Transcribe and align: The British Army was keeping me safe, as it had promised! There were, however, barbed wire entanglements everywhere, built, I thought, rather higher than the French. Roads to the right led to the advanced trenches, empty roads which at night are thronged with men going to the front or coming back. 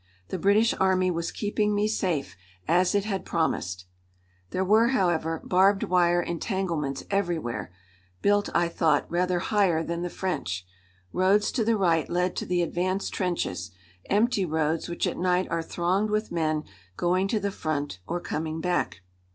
The 0.29 0.39
British 0.39 0.73
Army 0.79 1.11
was 1.11 1.31
keeping 1.31 1.75
me 1.75 1.87
safe, 1.87 2.35
as 2.67 2.95
it 2.95 3.05
had 3.05 3.23
promised! 3.23 3.85
There 4.49 4.65
were, 4.65 4.87
however, 4.87 5.39
barbed 5.45 5.83
wire 5.83 6.19
entanglements 6.23 7.03
everywhere, 7.11 7.71
built, 8.23 8.49
I 8.55 8.67
thought, 8.67 9.05
rather 9.11 9.37
higher 9.37 9.83
than 9.83 10.01
the 10.01 10.09
French. 10.09 10.65
Roads 11.13 11.51
to 11.51 11.63
the 11.63 11.77
right 11.77 12.09
led 12.09 12.35
to 12.37 12.47
the 12.47 12.63
advanced 12.63 13.13
trenches, 13.13 13.69
empty 14.09 14.43
roads 14.43 14.89
which 14.89 15.05
at 15.05 15.17
night 15.19 15.47
are 15.51 15.61
thronged 15.61 16.09
with 16.09 16.31
men 16.31 16.63
going 16.97 17.27
to 17.27 17.39
the 17.39 17.51
front 17.51 17.99
or 18.07 18.19
coming 18.19 18.59
back. 18.59 19.01